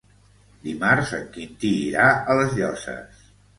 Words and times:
Dimarts 0.67 1.11
en 1.19 1.27
Quintí 1.37 1.71
irà 1.83 2.09
a 2.35 2.41
les 2.43 2.59
Llosses. 2.59 3.25